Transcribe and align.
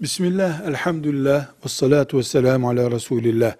Bismillah, 0.00 0.68
elhamdülillah, 0.68 1.48
ve 1.64 1.68
salatu 1.68 2.18
ve 2.18 2.22
selamu 2.22 2.68
ala 2.68 2.90
Resulillah. 2.90 3.54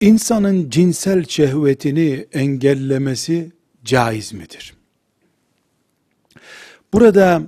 İnsanın 0.00 0.70
cinsel 0.70 1.24
şehvetini 1.24 2.26
engellemesi 2.32 3.52
caiz 3.84 4.32
midir? 4.32 4.74
Burada 6.92 7.42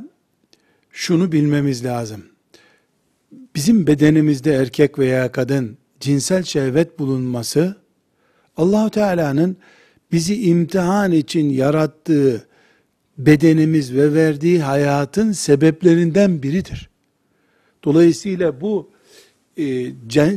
şunu 0.92 1.32
bilmemiz 1.32 1.84
lazım. 1.84 2.24
Bizim 3.54 3.86
bedenimizde 3.86 4.54
erkek 4.54 4.98
veya 4.98 5.32
kadın 5.32 5.78
cinsel 6.00 6.42
şehvet 6.42 6.98
bulunması 6.98 7.76
Allahu 8.56 8.90
Teala'nın 8.90 9.56
bizi 10.12 10.42
imtihan 10.42 11.12
için 11.12 11.50
yarattığı 11.50 12.46
bedenimiz 13.18 13.94
ve 13.94 14.14
verdiği 14.14 14.62
hayatın 14.62 15.32
sebeplerinden 15.32 16.42
biridir. 16.42 16.88
Dolayısıyla 17.84 18.60
bu 18.60 18.90
e, 19.56 19.92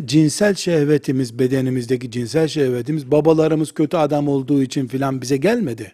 cinsel 0.05 0.55
şehvetimiz, 0.55 1.40
bedenimizdeki 1.40 2.12
cinsel 2.12 2.48
şehvetimiz, 2.48 3.12
babalarımız 3.12 3.72
kötü 3.72 3.98
adam 3.98 4.27
olduğu 4.27 4.63
için 4.63 4.88
filan 4.88 5.22
bize 5.22 5.38
gelmedi. 5.38 5.94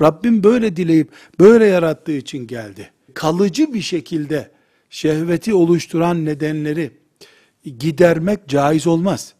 Rabbim 0.00 0.44
böyle 0.44 0.76
dileyip, 0.76 1.10
böyle 1.40 1.66
yarattığı 1.66 2.12
için 2.12 2.46
geldi. 2.46 2.90
Kalıcı 3.14 3.74
bir 3.74 3.80
şekilde 3.80 4.50
şehveti 4.90 5.54
oluşturan 5.54 6.24
nedenleri 6.24 6.90
gidermek 7.78 8.48
caiz 8.48 8.86
olmaz. 8.86 9.34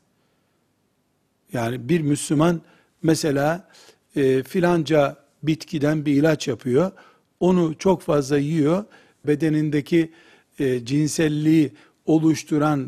Yani 1.53 1.89
bir 1.89 2.01
Müslüman 2.01 2.61
mesela 3.03 3.69
e, 4.16 4.42
filanca 4.42 5.16
bitkiden 5.42 6.06
bir 6.06 6.12
ilaç 6.12 6.48
yapıyor, 6.48 6.92
onu 7.41 7.75
çok 7.78 8.03
fazla 8.03 8.39
yiyor, 8.39 8.84
bedenindeki 9.27 10.12
e, 10.58 10.84
cinselliği 10.84 11.72
oluşturan 12.06 12.80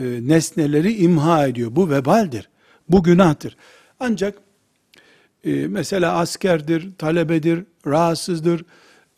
e, 0.00 0.28
nesneleri 0.28 0.96
imha 0.96 1.46
ediyor. 1.46 1.76
Bu 1.76 1.90
vebaldir. 1.90 2.48
Bu 2.88 3.02
günahtır. 3.02 3.56
Ancak 4.00 4.38
e, 5.44 5.66
mesela 5.66 6.12
askerdir, 6.12 6.88
talebedir, 6.98 7.64
rahatsızdır, 7.86 8.64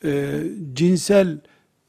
e, 0.05 0.42
cinsel 0.72 1.38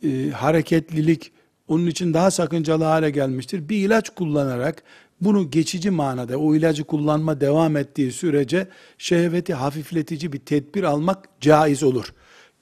e, 0.04 0.30
hareketlilik 0.30 1.32
onun 1.68 1.88
için 1.88 2.14
daha 2.14 2.32
sakıncalı 2.32 2.84
hale 2.84 3.10
gelmiştir. 3.10 3.70
Bir 3.70 3.78
ilaç 3.78 4.10
kullanarak 4.10 4.84
bunu 5.22 5.52
geçici 5.52 5.92
manada 5.92 6.38
o 6.38 6.56
ilacı 6.56 6.84
kullanma 6.84 7.42
devam 7.42 7.78
ettiği 7.78 8.12
sürece 8.12 8.68
şehveti 8.98 9.54
hafifletici 9.54 10.34
bir 10.34 10.40
tedbir 10.40 10.84
almak 10.84 11.30
caiz 11.42 11.84
olur 11.84 12.14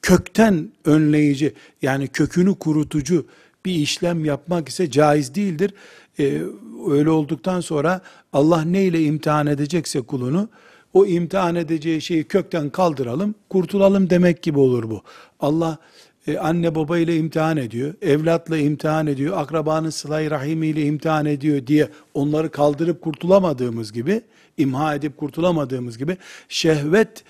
kökten 0.02 0.68
önleyici 0.84 1.54
yani 1.82 2.08
kökünü 2.08 2.54
kurutucu 2.54 3.26
bir 3.64 3.74
işlem 3.74 4.24
yapmak 4.24 4.68
ise 4.68 4.90
caiz 4.90 5.34
değildir. 5.34 5.74
Ee, 6.18 6.42
öyle 6.90 7.10
olduktan 7.10 7.60
sonra 7.60 8.00
Allah 8.32 8.62
ne 8.62 8.84
ile 8.84 9.02
imtihan 9.02 9.46
edecekse 9.46 10.00
kulunu 10.00 10.48
o 10.94 11.06
imtihan 11.06 11.54
edeceği 11.54 12.00
şeyi 12.00 12.24
kökten 12.24 12.70
kaldıralım, 12.70 13.34
kurtulalım 13.48 14.10
demek 14.10 14.42
gibi 14.42 14.58
olur 14.58 14.90
bu. 14.90 15.02
Allah 15.40 15.78
e, 16.26 16.38
anne 16.38 16.74
baba 16.74 16.98
ile 16.98 17.16
imtihan 17.16 17.56
ediyor, 17.56 17.94
evlatla 18.02 18.56
imtihan 18.56 19.06
ediyor, 19.06 19.36
akrabanın 19.36 19.90
sıla 19.90 20.30
rahimiyle 20.30 20.82
imtihan 20.82 21.26
ediyor 21.26 21.66
diye 21.66 21.88
onları 22.14 22.50
kaldırıp 22.50 23.02
kurtulamadığımız 23.02 23.92
gibi, 23.92 24.22
imha 24.58 24.94
edip 24.94 25.16
kurtulamadığımız 25.16 25.98
gibi 25.98 26.16
şehvet 26.48 27.24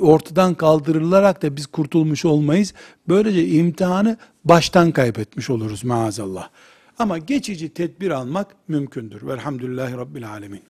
ortadan 0.00 0.54
kaldırılarak 0.54 1.42
da 1.42 1.56
biz 1.56 1.66
kurtulmuş 1.66 2.24
olmayız. 2.24 2.74
Böylece 3.08 3.46
imtihanı 3.48 4.16
baştan 4.44 4.92
kaybetmiş 4.92 5.50
oluruz 5.50 5.84
maazallah. 5.84 6.48
Ama 6.98 7.18
geçici 7.18 7.68
tedbir 7.68 8.10
almak 8.10 8.56
mümkündür. 8.68 9.26
Velhamdülillahi 9.26 9.96
Rabbil 9.96 10.30
Alemin. 10.30 10.71